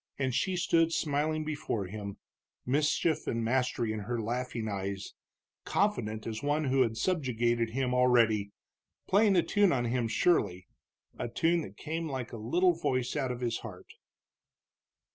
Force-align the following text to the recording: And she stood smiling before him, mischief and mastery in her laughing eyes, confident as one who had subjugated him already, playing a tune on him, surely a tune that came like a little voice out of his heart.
And 0.17 0.33
she 0.33 0.55
stood 0.55 0.91
smiling 0.91 1.45
before 1.45 1.85
him, 1.85 2.17
mischief 2.65 3.27
and 3.27 3.43
mastery 3.45 3.93
in 3.93 3.99
her 3.99 4.19
laughing 4.19 4.67
eyes, 4.67 5.13
confident 5.63 6.25
as 6.25 6.41
one 6.41 6.63
who 6.63 6.81
had 6.81 6.97
subjugated 6.97 7.69
him 7.69 7.93
already, 7.93 8.51
playing 9.07 9.35
a 9.35 9.43
tune 9.43 9.71
on 9.71 9.85
him, 9.85 10.07
surely 10.07 10.65
a 11.19 11.29
tune 11.29 11.61
that 11.61 11.77
came 11.77 12.09
like 12.09 12.31
a 12.33 12.37
little 12.37 12.73
voice 12.73 13.15
out 13.15 13.31
of 13.31 13.41
his 13.41 13.59
heart. 13.59 13.91